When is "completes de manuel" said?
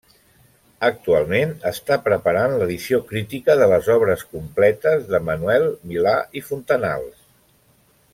4.31-5.69